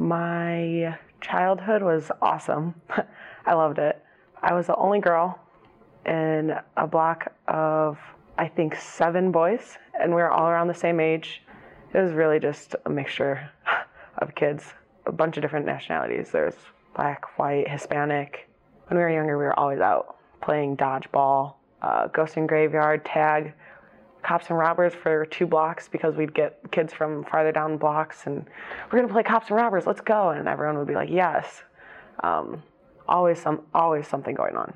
My 0.00 0.96
childhood 1.20 1.82
was 1.82 2.10
awesome. 2.22 2.74
I 3.46 3.52
loved 3.52 3.78
it. 3.78 4.02
I 4.42 4.54
was 4.54 4.66
the 4.66 4.76
only 4.76 4.98
girl 4.98 5.38
in 6.06 6.54
a 6.78 6.86
block 6.86 7.30
of, 7.46 7.98
I 8.38 8.48
think, 8.48 8.76
seven 8.76 9.30
boys, 9.30 9.76
and 10.00 10.14
we 10.14 10.22
were 10.22 10.30
all 10.30 10.48
around 10.48 10.68
the 10.68 10.74
same 10.74 11.00
age. 11.00 11.42
It 11.92 11.98
was 11.98 12.12
really 12.12 12.40
just 12.40 12.74
a 12.86 12.88
mixture 12.88 13.50
of 14.18 14.34
kids, 14.34 14.72
a 15.04 15.12
bunch 15.12 15.36
of 15.36 15.42
different 15.42 15.66
nationalities. 15.66 16.30
There's 16.30 16.56
black, 16.96 17.38
white, 17.38 17.68
Hispanic. 17.68 18.48
When 18.88 18.96
we 18.96 19.04
were 19.04 19.10
younger, 19.10 19.36
we 19.36 19.44
were 19.44 19.60
always 19.60 19.80
out 19.80 20.16
playing 20.40 20.78
dodgeball, 20.78 21.56
uh, 21.82 22.06
ghost 22.06 22.38
and 22.38 22.48
graveyard, 22.48 23.04
tag, 23.04 23.52
cops 24.22 24.48
and 24.48 24.58
robbers 24.58 24.94
for 24.94 25.26
two 25.26 25.46
blocks 25.46 25.88
because 25.88 26.14
we'd 26.16 26.34
get 26.34 26.58
kids 26.70 26.92
from 26.92 27.24
farther 27.24 27.52
down 27.52 27.76
blocks 27.76 28.26
and 28.26 28.46
we're 28.90 29.00
gonna 29.00 29.12
play 29.12 29.22
cops 29.22 29.48
and 29.48 29.56
robbers. 29.56 29.86
Let's 29.86 30.00
go! 30.00 30.30
And 30.30 30.48
everyone 30.48 30.78
would 30.78 30.88
be 30.88 30.94
like, 30.94 31.10
yes. 31.10 31.62
Um, 32.22 32.62
always 33.08 33.40
some, 33.40 33.62
always 33.74 34.06
something 34.06 34.34
going 34.34 34.56
on. 34.56 34.72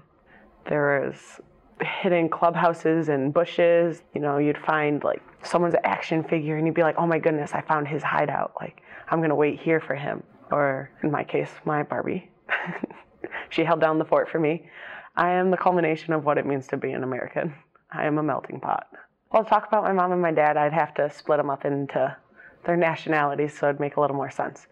There 0.68 1.06
was 1.06 1.40
hidden 1.80 2.28
clubhouses 2.28 3.08
and 3.08 3.32
bushes. 3.32 4.02
You 4.14 4.20
know, 4.20 4.38
you'd 4.38 4.58
find 4.58 5.02
like 5.04 5.22
someone's 5.42 5.74
action 5.84 6.24
figure 6.24 6.56
and 6.56 6.66
you'd 6.66 6.74
be 6.74 6.82
like, 6.82 6.96
oh 6.98 7.06
my 7.06 7.18
goodness, 7.18 7.52
I 7.52 7.60
found 7.60 7.88
his 7.88 8.02
hideout. 8.02 8.52
Like, 8.60 8.82
I'm 9.08 9.20
gonna 9.20 9.34
wait 9.34 9.60
here 9.60 9.80
for 9.80 9.94
him. 9.94 10.22
Or 10.50 10.90
in 11.02 11.10
my 11.10 11.24
case, 11.24 11.50
my 11.64 11.82
Barbie. 11.82 12.30
she 13.50 13.64
held 13.64 13.80
down 13.80 13.98
the 13.98 14.04
fort 14.04 14.28
for 14.28 14.38
me. 14.38 14.68
I 15.16 15.30
am 15.30 15.50
the 15.50 15.56
culmination 15.56 16.12
of 16.12 16.24
what 16.24 16.38
it 16.38 16.46
means 16.46 16.66
to 16.68 16.76
be 16.76 16.92
an 16.92 17.04
American. 17.04 17.54
I 17.92 18.06
am 18.06 18.18
a 18.18 18.22
melting 18.22 18.60
pot. 18.60 18.88
Well, 19.34 19.42
to 19.42 19.50
talk 19.50 19.66
about 19.66 19.82
my 19.82 19.92
mom 19.92 20.12
and 20.12 20.22
my 20.22 20.30
dad, 20.30 20.56
I'd 20.56 20.72
have 20.72 20.94
to 20.94 21.10
split 21.10 21.38
them 21.38 21.50
up 21.50 21.64
into 21.64 22.16
their 22.64 22.76
nationalities 22.76 23.58
so 23.58 23.68
it'd 23.68 23.80
make 23.80 23.96
a 23.96 24.00
little 24.00 24.14
more 24.14 24.30
sense. 24.30 24.68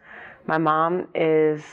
My 0.47 0.57
mom 0.57 1.09
is 1.17 1.65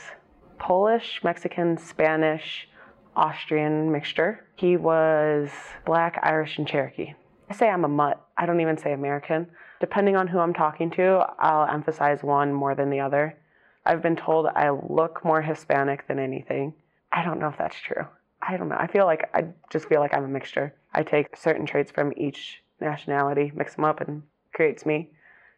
Polish, 0.57 1.21
Mexican, 1.23 1.77
Spanish, 1.77 2.67
Austrian 3.15 3.91
mixture. 3.91 4.43
He 4.55 4.75
was 4.75 5.51
black, 5.85 6.19
Irish, 6.23 6.57
and 6.57 6.67
Cherokee. 6.67 7.13
I 7.47 7.53
say 7.53 7.69
I'm 7.69 7.85
a 7.85 7.87
mutt. 7.87 8.25
I 8.35 8.47
don't 8.47 8.59
even 8.59 8.75
say 8.75 8.93
American. 8.93 9.45
Depending 9.79 10.15
on 10.15 10.25
who 10.25 10.39
I'm 10.39 10.55
talking 10.55 10.89
to, 10.93 11.27
I'll 11.37 11.71
emphasize 11.71 12.23
one 12.23 12.51
more 12.51 12.73
than 12.73 12.89
the 12.89 13.01
other. 13.01 13.37
I've 13.85 14.01
been 14.01 14.15
told 14.15 14.47
I 14.47 14.71
look 14.71 15.23
more 15.23 15.43
Hispanic 15.43 16.07
than 16.07 16.17
anything. 16.17 16.73
I 17.11 17.23
don't 17.23 17.39
know 17.39 17.49
if 17.49 17.57
that's 17.59 17.79
true. 17.79 18.07
I 18.41 18.57
don't 18.57 18.67
know. 18.67 18.77
I 18.79 18.87
feel 18.87 19.05
like 19.05 19.29
I 19.35 19.45
just 19.69 19.87
feel 19.87 19.99
like 19.99 20.15
I'm 20.15 20.23
a 20.23 20.27
mixture. 20.27 20.73
I 20.91 21.03
take 21.03 21.37
certain 21.37 21.67
traits 21.67 21.91
from 21.91 22.13
each 22.17 22.63
nationality, 22.81 23.51
mix 23.55 23.75
them 23.75 23.85
up, 23.85 24.01
and 24.01 24.23
creates 24.53 24.85
me. 24.85 25.11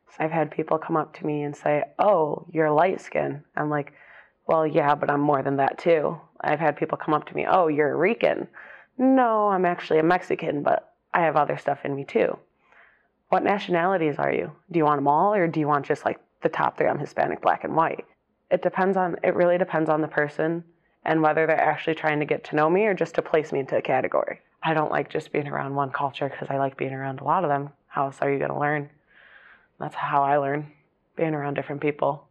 So 0.09 0.17
I've 0.19 0.31
had 0.31 0.51
people 0.51 0.77
come 0.77 0.97
up 0.97 1.13
to 1.15 1.25
me 1.25 1.43
and 1.43 1.55
say, 1.55 1.83
"Oh, 1.99 2.45
you're 2.51 2.71
light 2.71 3.01
skin." 3.01 3.43
I'm 3.55 3.69
like, 3.69 3.93
"Well, 4.47 4.67
yeah, 4.67 4.95
but 4.95 5.09
I'm 5.09 5.21
more 5.21 5.41
than 5.41 5.57
that 5.57 5.77
too." 5.77 6.19
I've 6.41 6.59
had 6.59 6.75
people 6.75 6.97
come 6.97 7.13
up 7.13 7.25
to 7.27 7.35
me, 7.35 7.45
"Oh, 7.47 7.67
you're 7.67 7.93
a 7.93 7.95
Rican." 7.95 8.47
No, 8.97 9.49
I'm 9.49 9.65
actually 9.65 9.99
a 9.99 10.03
Mexican, 10.03 10.63
but 10.63 10.93
I 11.13 11.21
have 11.21 11.35
other 11.35 11.57
stuff 11.57 11.85
in 11.85 11.95
me 11.95 12.03
too. 12.03 12.37
What 13.29 13.43
nationalities 13.43 14.19
are 14.19 14.31
you? 14.31 14.51
Do 14.71 14.77
you 14.77 14.85
want 14.85 14.97
them 14.97 15.07
all, 15.07 15.33
or 15.33 15.47
do 15.47 15.59
you 15.59 15.67
want 15.67 15.85
just 15.85 16.05
like 16.05 16.19
the 16.41 16.49
top 16.49 16.77
three? 16.77 16.87
I'm 16.87 16.99
Hispanic, 16.99 17.41
black, 17.41 17.63
and 17.63 17.75
white. 17.75 18.05
It 18.49 18.61
depends 18.61 18.97
on. 18.97 19.17
It 19.23 19.35
really 19.35 19.57
depends 19.57 19.89
on 19.89 20.01
the 20.01 20.07
person 20.07 20.65
and 21.03 21.21
whether 21.21 21.47
they're 21.47 21.59
actually 21.59 21.95
trying 21.95 22.19
to 22.19 22.25
get 22.25 22.43
to 22.45 22.55
know 22.55 22.69
me 22.69 22.85
or 22.85 22.93
just 22.93 23.15
to 23.15 23.21
place 23.21 23.51
me 23.51 23.59
into 23.59 23.77
a 23.77 23.81
category. 23.81 24.39
I 24.63 24.73
don't 24.73 24.91
like 24.91 25.09
just 25.09 25.31
being 25.31 25.47
around 25.47 25.75
one 25.75 25.91
culture 25.91 26.29
because 26.29 26.49
I 26.49 26.57
like 26.57 26.77
being 26.77 26.93
around 26.93 27.19
a 27.19 27.23
lot 27.23 27.43
of 27.43 27.49
them. 27.49 27.69
How 27.87 28.05
else 28.05 28.19
are 28.21 28.31
you 28.31 28.37
going 28.37 28.51
to 28.51 28.59
learn? 28.59 28.89
That's 29.79 29.95
how 29.95 30.23
I 30.23 30.37
learn, 30.37 30.71
being 31.15 31.33
around 31.33 31.55
different 31.55 31.81
people. 31.81 32.27